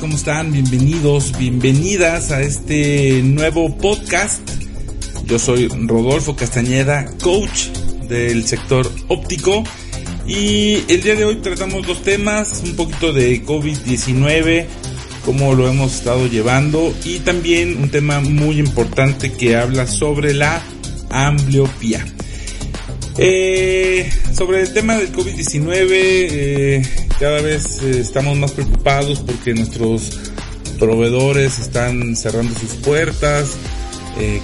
[0.00, 0.50] ¿Cómo están?
[0.50, 4.40] Bienvenidos, bienvenidas a este nuevo podcast.
[5.26, 7.66] Yo soy Rodolfo Castañeda, coach
[8.08, 9.62] del sector óptico.
[10.34, 14.64] Y el día de hoy tratamos dos temas, un poquito de COVID-19,
[15.26, 20.62] cómo lo hemos estado llevando y también un tema muy importante que habla sobre la
[21.10, 22.06] ambliopía.
[23.18, 26.82] Eh, sobre el tema del COVID-19, eh,
[27.20, 30.18] cada vez eh, estamos más preocupados porque nuestros
[30.78, 33.50] proveedores están cerrando sus puertas.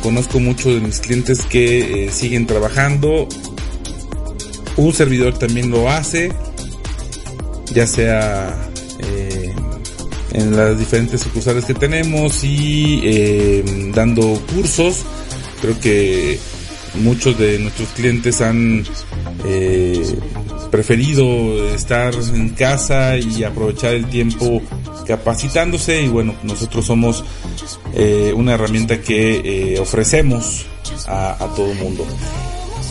[0.02, 3.26] conozco muchos de mis clientes que siguen trabajando.
[4.78, 6.32] Un servidor también lo hace,
[7.74, 8.64] ya sea
[10.32, 13.62] en las diferentes sucursales que tenemos y
[13.92, 15.04] dando cursos.
[15.60, 16.38] Creo que
[16.94, 18.84] muchos de nuestros clientes han
[19.44, 20.18] eh,
[20.70, 24.62] preferido estar en casa y aprovechar el tiempo
[25.06, 27.24] capacitándose y bueno, nosotros somos
[27.94, 30.66] eh, una herramienta que eh, ofrecemos
[31.06, 32.06] a, todo el mundo.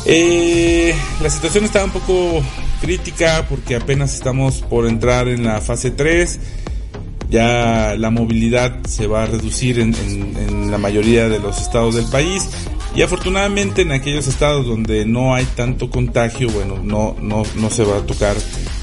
[0.06, 2.42] La situación está un poco
[2.82, 6.40] crítica porque apenas estamos por entrar en la fase 3
[7.30, 12.06] ya la movilidad se va a reducir en, en, la mayoría de los estados del
[12.06, 12.48] país
[12.96, 17.84] y afortunadamente en aquellos estados donde no hay tanto contagio, bueno, no, no, no se
[17.84, 18.36] va a tocar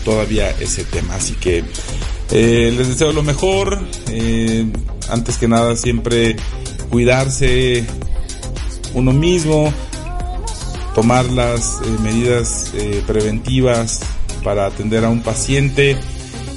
[0.04, 1.16] todavía ese tema.
[1.16, 1.64] Así que
[2.30, 3.80] eh, les deseo lo mejor.
[4.10, 4.66] Eh,
[5.10, 6.36] antes que nada siempre
[6.90, 7.84] cuidarse
[8.94, 9.72] uno mismo,
[10.94, 12.72] tomar las eh, medidas
[13.06, 14.00] preventivas
[14.42, 15.96] para atender a un paciente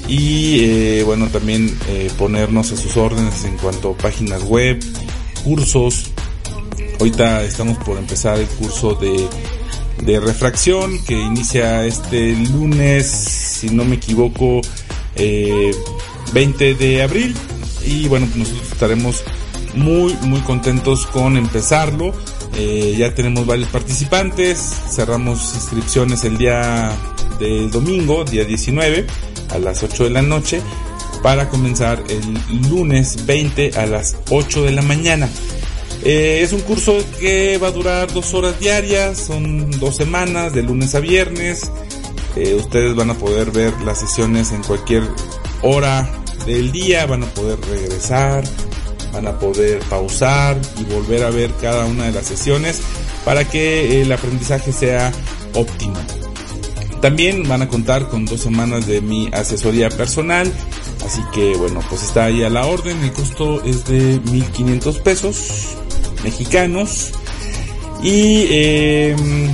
[0.08, 1.78] y bueno también
[2.18, 4.80] ponernos a sus órdenes en cuanto a páginas web,
[5.44, 6.12] cursos,
[7.00, 9.28] Ahorita estamos por empezar el curso de,
[10.04, 14.62] de refracción que inicia este lunes, si no me equivoco,
[15.16, 17.36] 20 eh, de abril.
[17.86, 19.24] Y bueno, nosotros estaremos
[19.76, 22.14] muy, muy contentos con empezarlo.
[22.58, 24.60] Eh, ya tenemos varios participantes.
[24.90, 26.92] Cerramos inscripciones el día
[27.40, 29.06] del domingo, día 19,
[29.52, 30.62] a las 8 de la noche,
[31.22, 35.30] para comenzar el lunes 20 a las 8 de la mañana.
[36.04, 40.64] Eh, es un curso que va a durar dos horas diarias, son dos semanas, de
[40.64, 41.70] lunes a viernes.
[42.36, 45.04] Eh, ustedes van a poder ver las sesiones en cualquier
[45.62, 46.10] hora
[46.46, 48.44] del día, van a poder regresar,
[49.18, 52.82] van a poder pausar y volver a ver cada una de las sesiones
[53.26, 55.12] para que el aprendizaje sea
[55.56, 55.98] óptimo.
[57.02, 60.52] También van a contar con dos semanas de mi asesoría personal.
[61.04, 62.96] Así que bueno, pues está ahí a la orden.
[63.04, 65.78] El costo es de 1500 pesos
[66.24, 67.12] mexicanos.
[68.04, 69.50] Y em,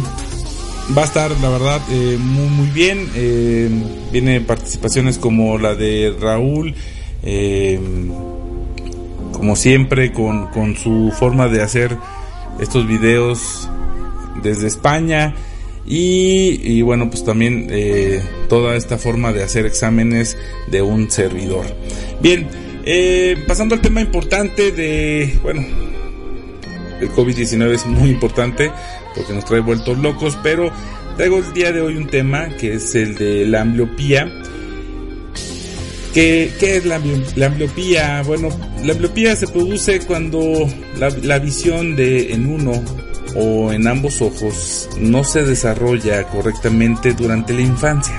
[0.97, 3.09] va a estar, la verdad, eh, muy, bien.
[3.15, 6.75] Em, viene participaciones como la de Raúl,
[7.23, 8.11] em,
[9.33, 11.97] como siempre, con, con su forma de hacer
[12.59, 13.69] estos videos
[14.41, 15.35] desde España.
[15.85, 20.37] Y, y, bueno, pues también eh, toda esta forma de hacer exámenes
[20.71, 21.65] de un servidor.
[22.21, 22.47] Bien,
[22.85, 25.65] eh, pasando al tema importante de, bueno,
[27.01, 28.71] el COVID-19 es muy importante
[29.15, 30.71] porque nos trae vueltos locos, pero
[31.17, 34.31] traigo el día de hoy un tema que es el de la ambliopía.
[36.13, 36.95] ¿Qué, es la,
[37.45, 38.21] ambliopía?
[38.23, 38.49] Bueno,
[38.83, 40.39] la ambliopía se produce cuando
[40.97, 42.83] la, la visión de en uno
[43.35, 48.15] o en ambos ojos no se desarrolla correctamente durante la infancia.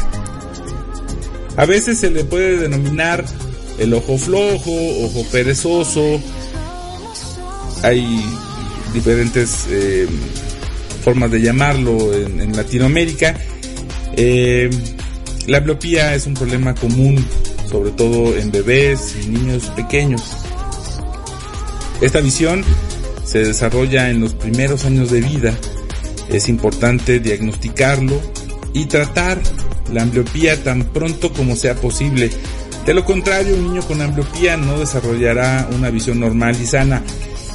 [1.57, 3.25] A veces se le puede denominar
[3.79, 4.73] el ojo flojo,
[5.05, 6.21] ojo perezoso.
[7.83, 8.25] Hay
[8.93, 10.07] diferentes eh,
[11.05, 13.39] formas de llamarlo en, Latinoamérica.
[14.17, 14.71] Eh,
[15.47, 17.25] la ambliopía es un problema común,
[17.69, 20.23] sobre todo en bebés y niños pequeños.
[22.01, 22.65] Esta visión
[23.25, 25.55] se desarrolla en los primeros años de vida.
[26.29, 28.21] Es importante diagnosticarlo
[28.73, 29.41] y tratar
[29.93, 32.31] la ambliopía tan pronto como sea posible.
[32.87, 37.03] De lo contrario, un niño con ambliopía no desarrollará una visión normal y sana.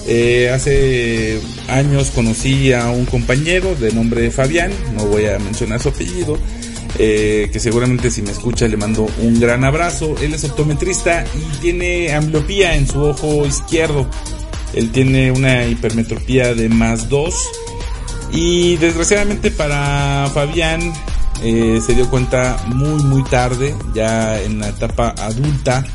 [0.07, 5.89] Eh, hace años conocí a un compañero de nombre Fabián, no voy a mencionar su
[5.89, 6.39] apellido,
[7.01, 10.16] eh, que seguramente si me escucha le mando un gran abrazo.
[10.22, 14.06] Él es optometrista y tiene ambliopía en su ojo izquierdo.
[14.74, 17.34] Él tiene una hipermetropía de más 2
[18.34, 20.94] y desgraciadamente para Fabián
[21.42, 25.86] eh, se dio cuenta muy muy tarde, ya en la etapa adulta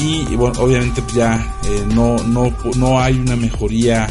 [0.00, 4.08] y, bueno, obviamente ya eh, no, no, no hay una mejoría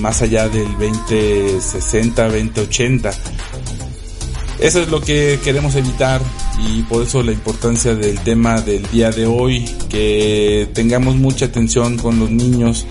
[0.00, 3.10] más allá del 2060, 2080.
[4.62, 6.20] Eso es lo que queremos evitar
[6.64, 11.98] y por eso la importancia del tema del día de hoy, que tengamos mucha atención
[11.98, 12.86] con los niños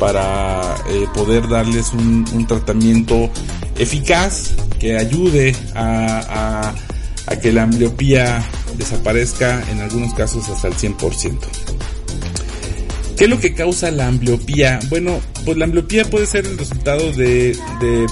[0.00, 3.30] para eh, poder darles un, tratamiento
[3.78, 6.74] eficaz que ayude a,
[7.40, 8.44] que la ambliopía
[8.76, 11.38] desaparezca en algunos casos hasta el 100%.
[13.16, 14.80] ¿Qué es lo que causa la ambliopía?
[14.90, 17.56] Bueno, pues la ambliopía puede ser el resultado de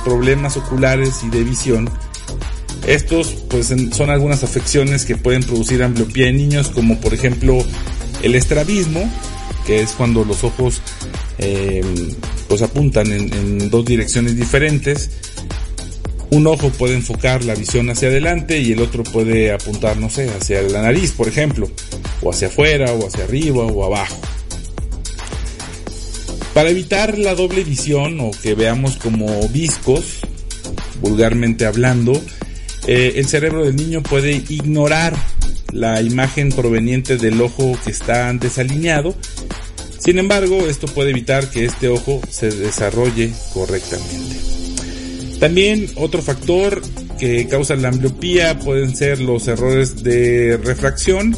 [0.04, 1.90] problemas oculares y de visión
[2.86, 7.64] estos pues son algunas afecciones que pueden producir ambliopía en niños como por ejemplo
[8.22, 9.08] el estrabismo,
[9.66, 10.82] que es cuando los ojos
[11.38, 11.82] eh,
[12.48, 15.10] pues apuntan en, dos direcciones diferentes.
[16.30, 20.30] Un ojo puede enfocar la visión hacia adelante y el otro puede apuntar, no sé,
[20.30, 21.68] hacia la nariz, por ejemplo,
[22.22, 24.20] o hacia afuera, o hacia arriba, o abajo.
[26.54, 30.20] Para evitar la doble visión o que veamos como viscos,
[31.00, 32.20] vulgarmente hablando,
[32.92, 35.14] eh, el cerebro del niño puede ignorar
[35.72, 39.14] la imagen proveniente del ojo que está desalineado.
[40.00, 44.36] Sin embargo, esto puede evitar que este ojo se desarrolle correctamente.
[45.38, 46.82] También otro factor
[47.16, 51.36] que causa la ambliopía pueden ser los errores de refracción,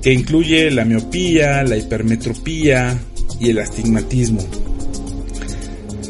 [0.00, 2.98] que incluye la miopía, la hipermetropía
[3.38, 4.63] y el astigmatismo.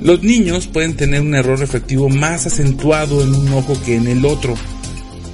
[0.04, 4.26] Los niños pueden tener un error refractivo más acentuado en un ojo que en el
[4.26, 4.54] otro.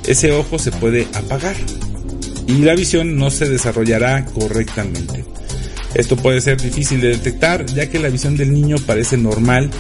[0.07, 1.57] Ese ojo se puede apagar
[2.47, 5.25] y la visión no se desarrollará correctamente.
[5.95, 9.71] Esto puede ser difícil de detectar ya que la visión del niño parece normal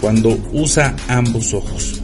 [0.00, 2.00] cuando usa ambos ojos.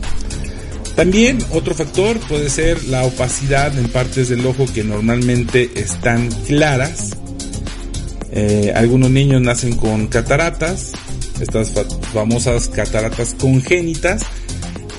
[0.96, 7.16] También otro factor puede ser la opacidad en partes del ojo que normalmente están claras.
[8.32, 10.90] Eh, algunos niños nacen con cataratas,
[11.42, 11.72] estas
[12.12, 14.22] famosas cataratas congénitas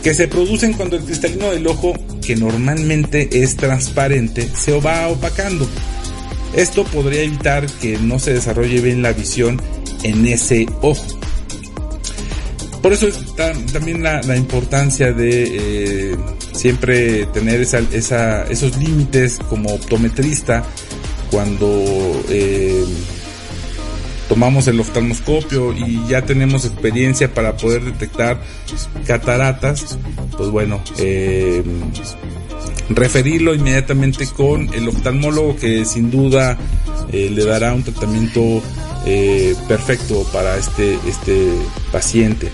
[0.04, 5.66] que se producen cuando el cristalino del ojo, que normalmente es transparente, se va opacando.
[6.56, 9.62] Esto podría evitar que no se desarrolle bien la visión
[10.04, 11.06] en ese ojo.
[12.82, 16.18] Por eso está también la, importancia de eh,
[16.52, 20.64] siempre tener esos límites como optometrista
[21.32, 21.66] cuando
[22.30, 22.84] eh,
[24.34, 28.42] tomamos el oftalmoscopio y ya tenemos experiencia para poder detectar
[29.06, 30.00] cataratas,
[30.36, 31.62] pues bueno, eh,
[32.90, 36.58] referirlo inmediatamente con el oftalmólogo que sin duda
[37.12, 38.64] eh, le dará un tratamiento
[39.06, 41.52] eh, perfecto para este, este
[41.92, 42.50] paciente.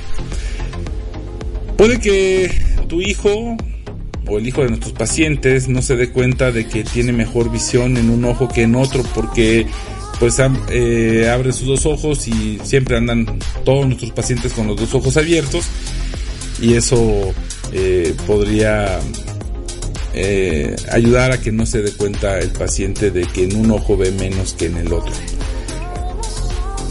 [1.78, 2.52] Puede que
[2.90, 3.56] tu hijo
[4.28, 7.96] o el hijo de nuestros pacientes no se dé cuenta de que tiene mejor visión
[7.96, 9.66] en un ojo que en otro porque
[10.20, 10.36] pues
[10.70, 13.26] eh, abre sus dos ojos y siempre andan
[13.64, 15.66] todos nuestros pacientes con los dos ojos abiertos
[16.62, 17.34] y eso
[17.72, 19.00] eh, podría
[20.14, 23.96] eh, ayudar a que no se dé cuenta el paciente de que en un ojo
[23.96, 25.14] ve menos que en el otro.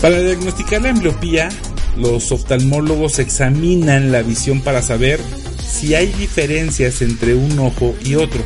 [0.00, 1.50] Para diagnosticar la ambliopía,
[1.96, 5.20] los oftalmólogos examinan la visión para saber
[5.68, 8.40] si hay diferencias entre un ojo y otro.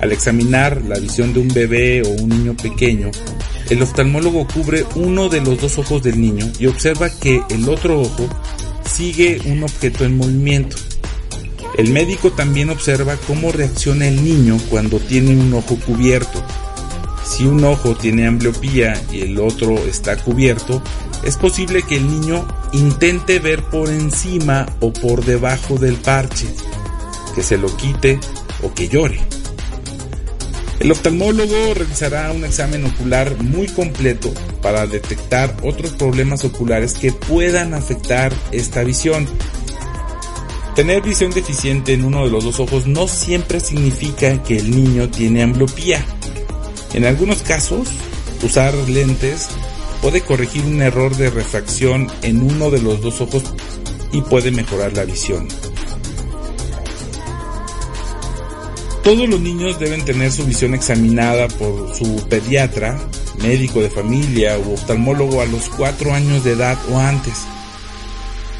[0.00, 3.10] Al examinar la visión de un bebé o un niño pequeño,
[3.70, 8.00] el oftalmólogo cubre uno de los dos ojos del niño y observa que el otro
[8.00, 8.28] ojo
[8.84, 10.76] sigue un objeto en movimiento.
[11.78, 16.42] El médico también observa cómo reacciona el niño cuando tiene un ojo cubierto.
[17.24, 20.82] Si un ojo tiene ambliopía y el otro está cubierto,
[21.22, 26.48] es posible que el niño intente ver por encima o por debajo del parche,
[27.36, 28.18] que se lo quite
[28.62, 29.20] o que llore.
[30.80, 34.32] El oftalmólogo realizará un examen ocular muy completo
[34.62, 39.26] para detectar otros problemas oculares que puedan afectar esta visión.
[40.74, 45.10] Tener visión deficiente en uno de los dos ojos no siempre significa que el niño
[45.10, 46.02] tiene ambliopía.
[46.94, 47.88] En algunos casos,
[48.42, 49.48] usar lentes
[50.00, 53.42] puede corregir un error de refracción en uno de los dos ojos
[54.12, 55.46] y puede mejorar la visión.
[59.02, 62.98] Todos los niños deben tener su visión examinada por su pediatra,
[63.42, 67.46] médico de familia u oftalmólogo a los 4 años de edad o antes.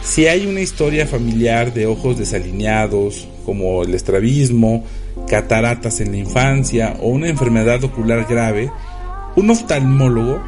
[0.03, 4.85] Si hay una historia familiar de ojos desalineados, como el estrabismo,
[5.29, 8.73] cataratas en la infancia o una enfermedad ocular grave,
[9.37, 10.43] un oftalmólogo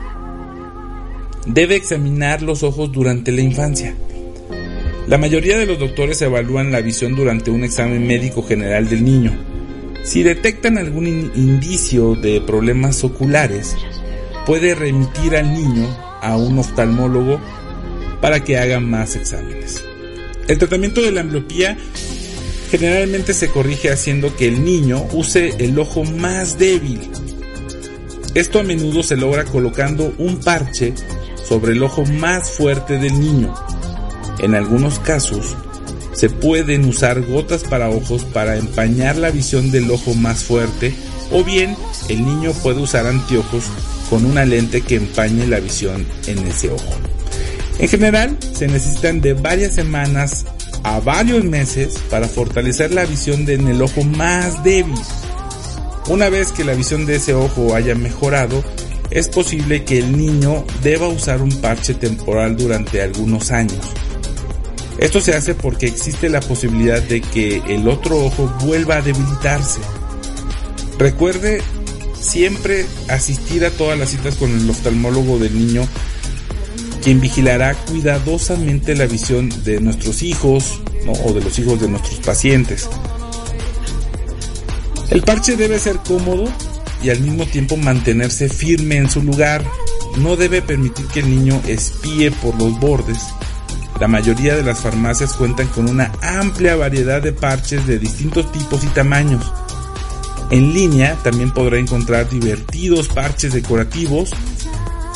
[1.47, 3.95] debe examinar los ojos durante la infancia.
[5.07, 9.52] La mayoría de los doctores evalúan la visión durante un examen médico general del niño.
[10.03, 13.77] Si detectan algún indicio de problemas oculares,
[14.47, 15.87] puede remitir al niño
[16.21, 17.41] a un oftalmólogo
[18.21, 19.83] para que haga más exámenes.
[20.49, 21.77] El tratamiento de la ambliopía
[22.71, 27.01] generalmente se corrige haciendo que el niño use el ojo más débil.
[28.35, 30.95] Esto a menudo se logra colocando un parche
[31.47, 33.55] sobre el ojo más fuerte del niño.
[34.39, 35.57] En algunos casos,
[36.13, 40.95] se pueden usar gotas para ojos para empañar la visión del ojo más fuerte
[41.31, 41.77] o bien
[42.09, 43.65] el niño puede usar anteojos
[44.11, 46.95] con una lente que empañe la visión en ese ojo.
[47.79, 50.45] En general, se necesitan de varias semanas
[50.83, 54.95] a varios meses para fortalecer la visión en el ojo más débil.
[56.09, 58.63] Una vez que la visión de ese ojo haya mejorado,
[59.11, 63.81] es posible que el niño deba usar un parche temporal durante algunos años.
[65.03, 69.81] Esto se hace porque existe la posibilidad de que el otro ojo vuelva a debilitarse.
[70.97, 71.61] Recuerde
[72.21, 75.89] siempre asistir a todas las citas con el oftalmólogo del niño
[77.03, 80.81] quien vigilará cuidadosamente la visión de nuestros hijos
[81.25, 82.89] o de los hijos de nuestros pacientes.
[85.11, 86.45] El parche debe ser cómodo
[87.03, 89.65] y al mismo tiempo mantenerse firme en su lugar.
[90.19, 93.19] No debe permitir que el niño espíe por los bordes.
[94.01, 98.83] La mayoría de las farmacias cuentan con una amplia variedad de parches de distintos tipos
[98.85, 99.45] y tamaños.
[100.51, 104.31] En línea también podrá encontrar divertidos parches decorativos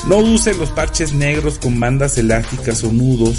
[0.06, 3.38] no use los parches negros con bandas elásticas o nudos.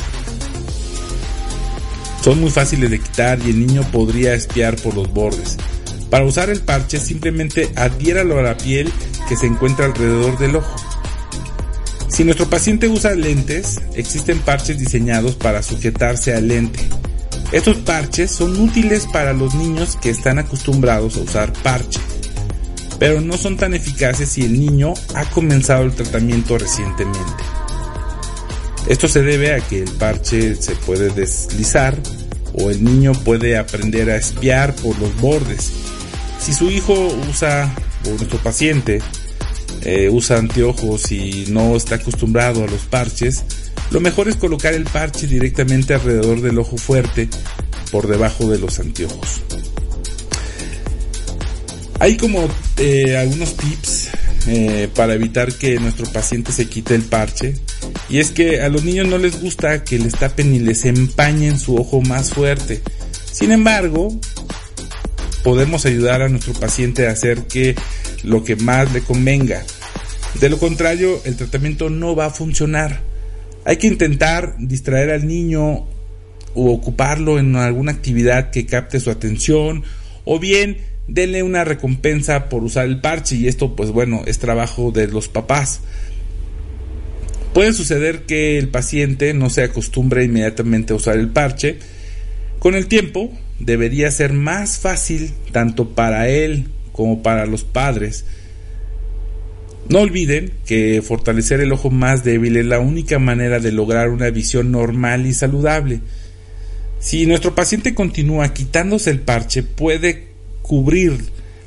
[2.22, 5.56] Son muy fáciles de quitar y el niño podría espiar por los bordes.
[6.10, 8.92] Para usar el parche simplemente adhiéralo a la piel
[9.30, 10.76] que se encuentra alrededor del ojo.
[12.18, 16.80] Si nuestro paciente usa lentes, existen parches diseñados para sujetarse al lente.
[17.52, 22.00] Estos parches son útiles para los niños que están acostumbrados a usar parche
[23.00, 27.44] pero no son tan eficaces si el niño ha comenzado el tratamiento recientemente.
[28.88, 31.96] Esto se debe a que el parche se puede deslizar
[32.54, 35.72] o el niño puede aprender a espiar por los bordes.
[36.40, 36.96] Si su hijo
[37.30, 37.72] usa,
[38.06, 39.00] o nuestro paciente,
[39.84, 43.44] eh, usa anteojos y no está acostumbrado a los parches,
[43.92, 47.30] lo mejor es colocar el parche directamente alrededor del ojo fuerte
[47.92, 49.42] por debajo de los anteojos.
[52.00, 52.48] Hay como
[52.78, 54.10] eh, algunos tips
[54.48, 57.56] eh, para evitar que nuestro paciente se quite el parche.
[58.10, 61.60] Y es que a los niños no les gusta que les tapen y les empañen
[61.60, 62.82] su ojo más fuerte.
[63.32, 64.18] Sin embargo,
[65.44, 67.76] podemos ayudar a nuestro paciente a hacer que
[68.24, 69.64] lo que más le convenga.
[70.40, 73.02] De lo contrario, el tratamiento no va a funcionar.
[73.66, 75.88] Hay que intentar distraer al niño
[76.54, 79.84] o ocuparlo en alguna actividad que capte su atención
[80.26, 84.92] o bien denle una recompensa por usar el parche y esto pues bueno es trabajo
[84.92, 85.82] de los papás.
[87.54, 91.80] Puede suceder que el paciente no se acostumbre inmediatamente a usar el parche.
[92.60, 98.26] Con el tiempo debería ser más fácil tanto para él como para los padres.
[99.88, 104.32] No olviden que fortalecer el ojo más débil es la única manera de lograr una
[104.32, 106.02] visión normal y saludable.
[107.00, 110.28] Si nuestro paciente continúa quitándose el parche, puede
[110.64, 111.18] cubrir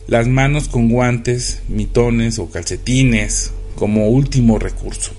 [0.08, 5.12] las manos con guantes, mitones o calcetines como último recurso.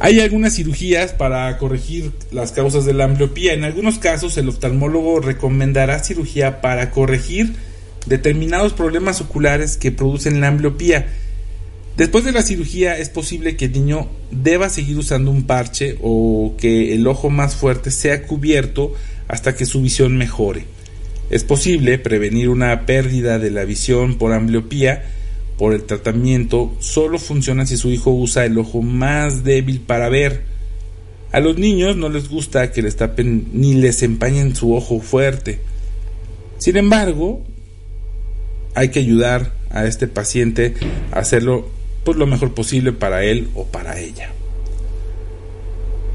[0.00, 3.52] Hay algunas cirugías para corregir las causas de la ambliopía.
[3.52, 7.54] En algunos casos el oftalmólogo recomendará cirugía para corregir
[8.06, 11.08] determinados problemas oculares que producen la ambliopía.
[11.96, 16.54] Después de la cirugía es posible que el niño deba seguir usando un parche o
[16.56, 18.94] que el ojo más fuerte sea cubierto
[19.26, 20.64] hasta que su visión mejore.
[21.28, 25.06] Es posible prevenir una pérdida de la visión por ambliopía
[25.58, 30.44] por el tratamiento solo funciona si su hijo usa el ojo más débil para ver.
[31.32, 35.58] A los niños no les gusta que les tapen ni les empañen su ojo fuerte.
[36.58, 37.42] Sin embargo,
[38.74, 40.74] hay que ayudar a este paciente
[41.12, 41.68] a hacerlo
[42.04, 44.30] pues, lo mejor posible para él o para ella.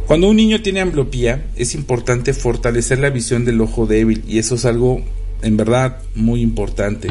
[0.08, 4.56] Cuando un niño tiene ambliopía, es importante fortalecer la visión del ojo débil y eso
[4.56, 5.02] es algo
[5.42, 7.10] en verdad muy importante.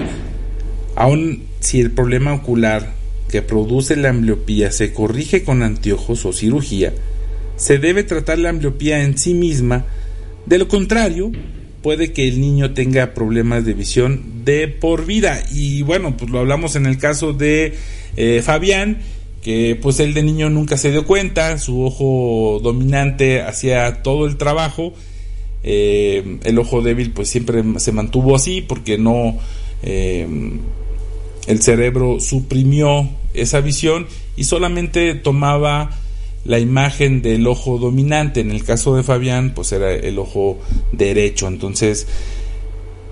[0.94, 2.94] Aun si el problema ocular
[3.30, 6.92] que produce la ambliopía se corrige con anteojos o cirugía,
[7.56, 9.86] se debe tratar la ambliopía en sí misma,
[10.46, 11.30] de lo contrario,
[11.82, 15.42] puede que el niño tenga problemas de visión de por vida.
[15.52, 17.74] Y bueno, pues lo hablamos en el caso de
[18.16, 18.98] eh, Fabián,
[19.42, 24.36] que pues él de niño nunca se dio cuenta, su ojo dominante hacía todo el
[24.36, 24.94] trabajo,
[25.64, 29.38] eh, el ojo débil pues siempre se mantuvo así porque no
[29.82, 30.26] eh,
[31.46, 34.06] el cerebro suprimió esa visión
[34.36, 35.90] y solamente tomaba
[36.44, 38.40] la imagen del ojo dominante.
[38.40, 40.58] En el caso de Fabián, pues era el ojo
[40.92, 41.48] derecho.
[41.48, 42.06] Entonces,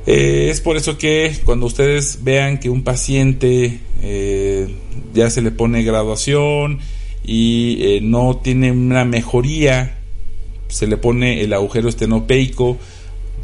[0.07, 4.69] eh, es por eso que cuando ustedes vean que un paciente eh,
[5.15, 6.81] ya se le pone graduación
[7.25, 9.99] y eh, no tiene una mejoría,
[10.69, 12.79] se le pone el agujero estenopeico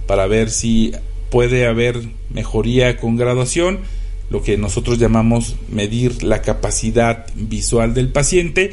[0.06, 0.92] para ver si
[1.30, 2.00] puede haber
[2.30, 3.80] mejoría con graduación,
[4.30, 8.72] lo que nosotros llamamos medir la capacidad visual del paciente.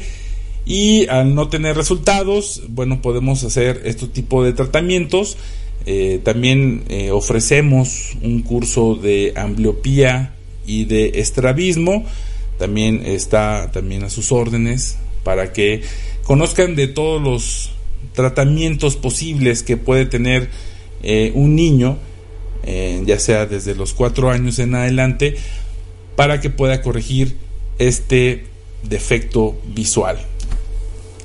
[0.66, 5.36] Y al no tener resultados, bueno, podemos hacer este tipo de tratamientos.
[5.86, 10.34] Eh, también eh, ofrecemos un curso de ambliopía
[10.66, 12.04] y de estrabismo.
[12.58, 15.82] También está también a sus órdenes para que
[16.24, 17.70] conozcan de todos los
[18.12, 20.48] tratamientos posibles que puede tener
[21.02, 21.98] eh, un niño,
[22.64, 25.36] ya sea desde los cuatro años en adelante,
[26.16, 27.36] para que pueda corregir
[27.78, 28.46] este
[28.82, 30.18] defecto visual.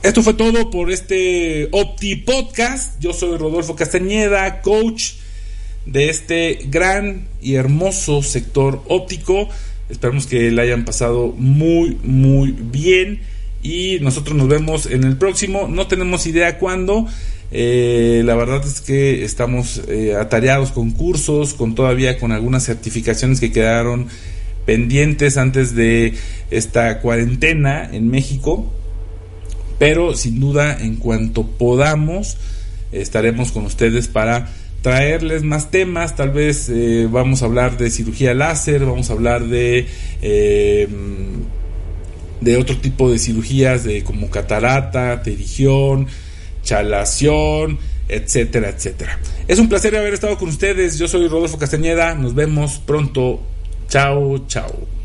[0.01, 3.00] Esto fue todo por este Opti Podcast.
[3.01, 5.12] Yo soy Rodolfo Castañeda, coach
[5.86, 9.50] de este gran y hermoso sector óptico.
[9.89, 13.22] Esperamos que le hayan pasado muy, muy bien.
[13.62, 15.67] Y nosotros nos vemos en el próximo.
[15.67, 17.05] No tenemos idea cuándo.
[17.51, 23.39] Eh, la verdad es que estamos eh, atareados con cursos, con todavía con algunas certificaciones
[23.39, 24.08] que quedaron
[24.65, 26.13] pendientes antes de
[26.51, 28.72] esta cuarentena en México.
[29.79, 32.38] Pero sin duda en cuanto podamos
[32.91, 34.50] estaremos con ustedes para
[34.82, 39.46] traerles más temas, tal vez eh, vamos a hablar de cirugía láser, vamos a hablar
[39.46, 39.88] de
[40.22, 41.44] em,
[42.41, 46.08] de otro tipo de cirugías de como catarata, terigión,
[46.63, 49.20] chalación, etcétera, etcétera.
[49.48, 50.98] Es un placer haber estado con ustedes.
[50.98, 52.16] Yo soy Rodolfo Castañeda.
[52.16, 53.42] Nos vemos pronto.
[53.88, 54.98] Chao, chao.